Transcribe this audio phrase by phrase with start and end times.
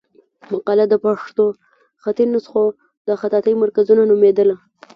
[0.53, 1.43] مقاله د پښتو
[2.01, 2.65] خطي نسخو
[3.07, 4.55] د خطاطۍ مرکزونه نومېدله.